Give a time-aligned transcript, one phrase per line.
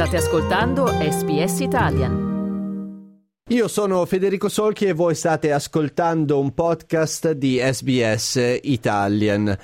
[0.00, 3.44] State ascoltando SBS Italian.
[3.48, 9.58] Io sono Federico Solchi e voi state ascoltando un podcast di SBS Italian.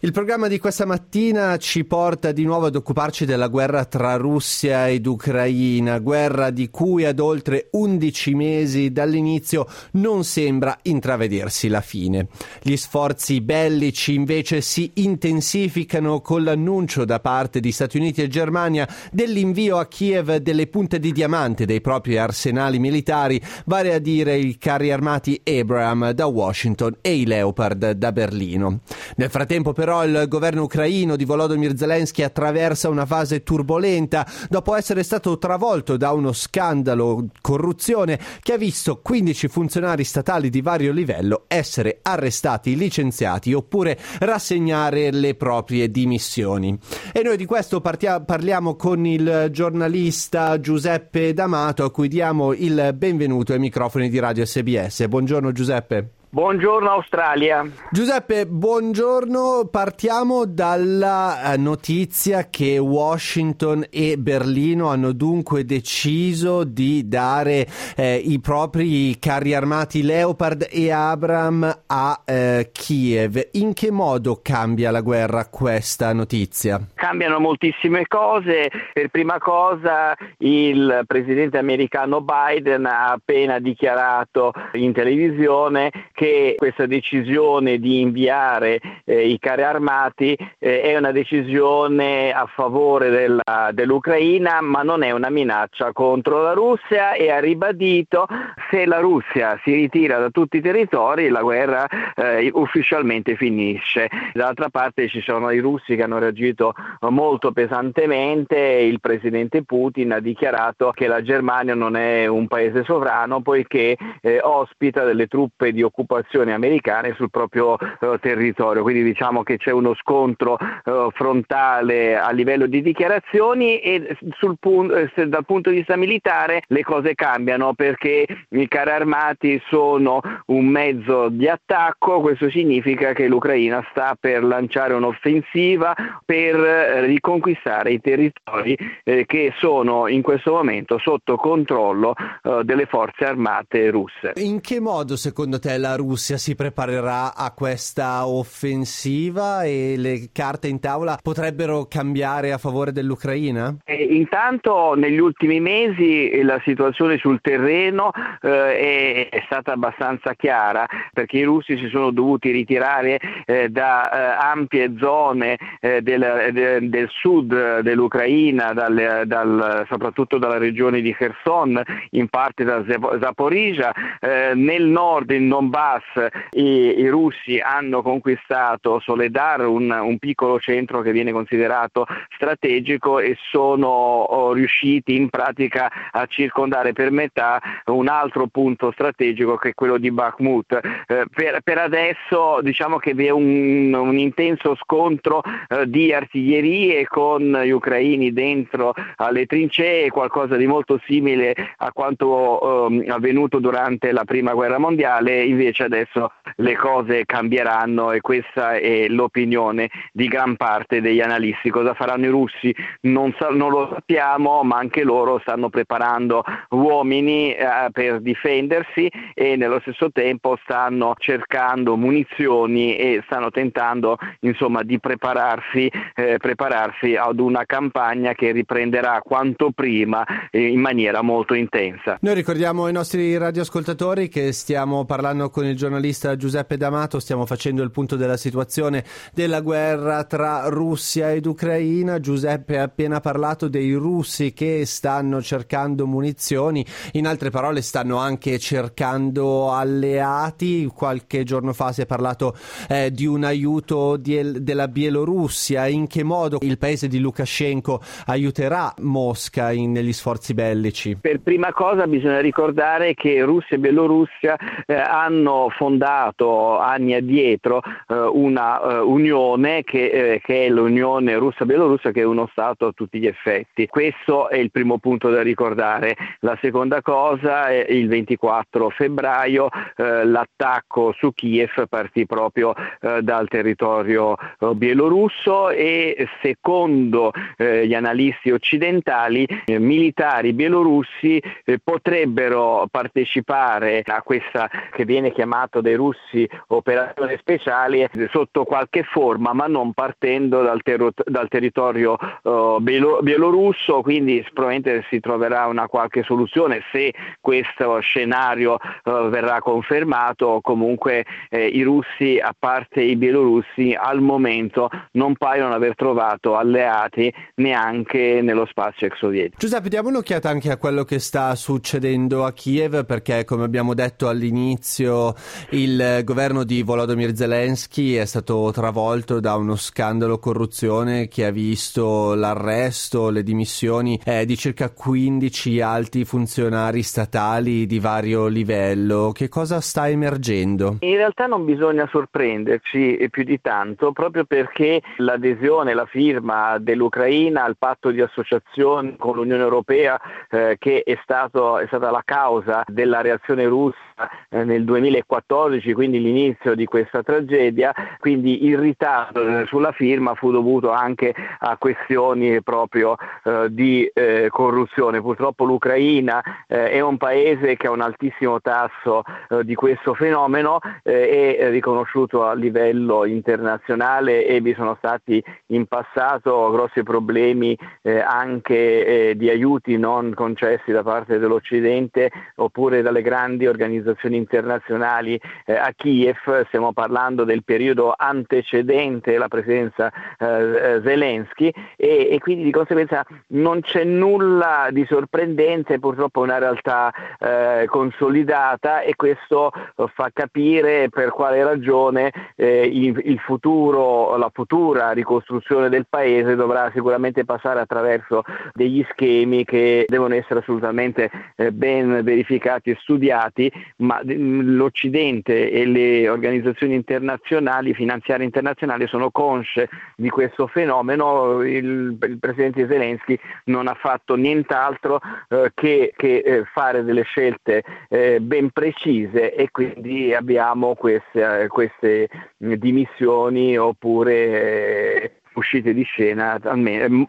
[0.00, 4.88] Il programma di questa mattina ci porta di nuovo ad occuparci della guerra tra Russia
[4.88, 12.28] ed Ucraina, guerra di cui ad oltre 11 mesi dall'inizio non sembra intravedersi la fine.
[12.62, 18.88] Gli sforzi bellici invece si intensificano con l'annuncio da parte di Stati Uniti e Germania
[19.10, 24.58] dell'invio a Kiev delle punte di diamante dei propri arsenali militari, vale a dire i
[24.58, 28.82] carri armati Abraham da Washington e i Leopard da Berlino.
[29.16, 34.74] Nel frattempo però però il governo ucraino di Volodymyr Zelensky attraversa una fase turbolenta dopo
[34.74, 40.92] essere stato travolto da uno scandalo corruzione che ha visto 15 funzionari statali di vario
[40.92, 46.78] livello essere arrestati, licenziati oppure rassegnare le proprie dimissioni.
[47.10, 52.92] E noi di questo partia- parliamo con il giornalista Giuseppe D'Amato a cui diamo il
[52.94, 55.06] benvenuto ai microfoni di Radio SBS.
[55.06, 56.17] Buongiorno Giuseppe.
[56.30, 57.64] Buongiorno Australia.
[57.90, 59.66] Giuseppe, buongiorno.
[59.70, 68.40] Partiamo dalla eh, notizia che Washington e Berlino hanno dunque deciso di dare eh, i
[68.40, 73.48] propri carri armati Leopard e Abram a eh, Kiev.
[73.52, 76.78] In che modo cambia la guerra questa notizia?
[76.94, 78.70] Cambiano moltissime cose.
[78.92, 87.78] Per prima cosa il presidente americano Biden ha appena dichiarato in televisione che questa decisione
[87.78, 94.82] di inviare eh, i carri armati eh, è una decisione a favore della, dell'Ucraina ma
[94.82, 98.26] non è una minaccia contro la Russia e ha ribadito
[98.68, 104.08] se la Russia si ritira da tutti i territori la guerra eh, ufficialmente finisce.
[104.32, 106.74] D'altra parte ci sono i russi che hanno reagito
[107.10, 113.40] molto pesantemente, il presidente Putin ha dichiarato che la Germania non è un paese sovrano
[113.40, 118.82] poiché eh, ospita delle truppe di occupazione occupazioni americane sul proprio eh, territorio.
[118.82, 124.16] Quindi diciamo che c'è uno scontro eh, frontale a livello di dichiarazioni e
[124.58, 130.20] punto, eh, dal punto di vista militare le cose cambiano perché i carri armati sono
[130.46, 137.92] un mezzo di attacco, questo significa che l'Ucraina sta per lanciare un'offensiva per eh, riconquistare
[137.92, 144.32] i territori eh, che sono in questo momento sotto controllo eh, delle forze armate russe.
[144.36, 150.68] In che modo secondo te la Russia si preparerà a questa offensiva e le carte
[150.68, 153.76] in tavola potrebbero cambiare a favore dell'Ucraina?
[153.84, 158.10] Eh, intanto negli ultimi mesi la situazione sul terreno
[158.40, 164.44] eh, è, stata abbastanza chiara perché i russi si sono dovuti ritirare eh, da eh,
[164.44, 171.82] ampie zone eh, del, de, del, sud dell'Ucraina, dal, dal, soprattutto dalla regione di Kherson,
[172.10, 172.84] in parte da
[173.20, 180.18] Zaporizhia, eh, nel nord in Donbass Donbass i, i russi hanno conquistato Soledar, un, un,
[180.18, 187.10] piccolo centro che viene considerato strategico e sono oh, riusciti in pratica a circondare per
[187.10, 190.80] metà un altro punto strategico che è quello di Bakhmut.
[191.06, 197.06] Eh, per, per, adesso diciamo che vi è un, un intenso scontro eh, di artiglierie
[197.06, 204.12] con gli ucraini dentro alle trincee, qualcosa di molto simile a quanto eh, avvenuto durante
[204.12, 210.26] la prima guerra mondiale, invece invece adesso le cose cambieranno e questa è l'opinione di
[210.26, 211.70] gran parte degli analisti.
[211.70, 217.54] Cosa faranno i russi non, sa- non lo sappiamo, ma anche loro stanno preparando uomini
[217.54, 224.98] eh, per difendersi e nello stesso tempo stanno cercando munizioni e stanno tentando insomma, di
[224.98, 232.18] prepararsi, eh, prepararsi ad una campagna che riprenderà quanto prima eh, in maniera molto intensa.
[232.20, 237.82] Noi ricordiamo ai nostri radioascoltatori che stiamo parlando con il giornalista Giuseppe D'Amato stiamo facendo
[237.82, 242.20] il punto della situazione della guerra tra Russia ed Ucraina.
[242.20, 248.58] Giuseppe ha appena parlato dei russi che stanno cercando munizioni, in altre parole stanno anche
[248.58, 250.90] cercando alleati.
[250.94, 252.56] Qualche giorno fa si è parlato
[252.88, 255.86] eh, di un aiuto di, della Bielorussia.
[255.86, 261.16] In che modo il paese di Lukashenko aiuterà Mosca in, negli sforzi bellici?
[261.20, 264.56] Per prima cosa bisogna ricordare che Russia e Bielorussia
[264.86, 272.12] eh, hanno fondato anni addietro eh, una eh, unione che, eh, che, è l'unione russa-bielorussa
[272.12, 273.86] che è uno Stato a tutti gli effetti.
[273.86, 276.16] Questo è il primo punto da ricordare.
[276.40, 283.48] La seconda cosa è il 24 febbraio eh, l'attacco su Kiev partì proprio eh, dal
[283.48, 284.36] territorio
[284.74, 289.46] bielorusso e secondo gli analisti occidentali
[289.78, 291.40] militari bielorussi
[291.82, 295.47] potrebbero partecipare a questa che viene chiamata
[295.80, 302.78] dai russi operazione speciale sotto qualche forma ma non partendo dal, ter- dal territorio uh,
[302.80, 311.24] bielorusso, quindi probabilmente si troverà una qualche soluzione se questo scenario uh, verrà confermato, comunque
[311.50, 318.40] eh, i russi a parte i bielorussi al momento non paiono aver trovato alleati neanche
[318.42, 319.56] nello spazio ex sovietico.
[319.58, 324.28] Giuseppe, diamo un'occhiata anche a quello che sta succedendo a Kiev perché come abbiamo detto
[324.28, 325.27] all'inizio
[325.70, 332.34] il governo di Volodymyr Zelensky è stato travolto da uno scandalo corruzione che ha visto
[332.34, 339.32] l'arresto, le dimissioni eh, di circa 15 alti funzionari statali di vario livello.
[339.32, 340.96] Che cosa sta emergendo?
[341.00, 347.76] In realtà non bisogna sorprenderci più di tanto proprio perché l'adesione, la firma dell'Ucraina al
[347.78, 350.20] patto di associazione con l'Unione Europea
[350.50, 354.07] eh, che è, stato, è stata la causa della reazione russa eh,
[354.50, 361.34] nel 2014, quindi l'inizio di questa tragedia, quindi il ritardo sulla firma fu dovuto anche
[361.60, 365.20] a questioni proprio eh, di eh, corruzione.
[365.20, 370.78] Purtroppo l'Ucraina eh, è un paese che ha un altissimo tasso eh, di questo fenomeno,
[371.02, 379.34] eh, è riconosciuto a livello internazionale e vi sono stati in passato grossi problemi anche
[379.36, 385.92] di aiuti non concessi da parte dell'Occidente oppure dalle grandi organizzazioni organizzazioni internazionali eh, a
[385.94, 392.70] Kiev, stiamo parlando del periodo antecedente la presenza eh, eh, Zelensky e, e, quindi di
[392.70, 399.72] conseguenza non c'è nulla di sorprendente, purtroppo è una realtà eh, consolidata e questo
[400.14, 406.90] fa capire per quale ragione eh, il, il futuro, la futura ricostruzione del paese dovrà
[406.94, 414.20] sicuramente passare attraverso degli schemi che devono essere assolutamente eh, ben verificati e studiati ma
[414.24, 422.38] mm, l'Occidente e le organizzazioni internazionali, finanziarie internazionali sono consce di questo fenomeno, il, il
[422.38, 428.70] Presidente Zelensky non ha fatto nient'altro eh, che, che eh, fare delle scelte eh, ben
[428.70, 437.28] precise e quindi abbiamo queste, queste dimissioni oppure eh, uscite di scena almeno,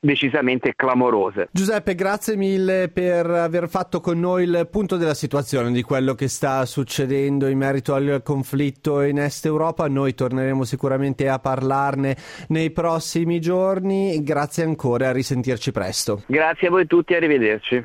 [0.00, 1.48] decisamente clamorose.
[1.50, 6.28] Giuseppe, grazie mille per aver fatto con noi il punto della situazione di quello che
[6.28, 9.88] sta succedendo in merito al conflitto in Est Europa.
[9.88, 12.16] Noi torneremo sicuramente a parlarne
[12.48, 14.22] nei prossimi giorni.
[14.22, 16.22] Grazie ancora, a risentirci presto.
[16.26, 17.84] Grazie a voi tutti, arrivederci.